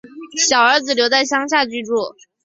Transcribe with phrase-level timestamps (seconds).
[0.49, 2.15] 小儿子留在乡下居住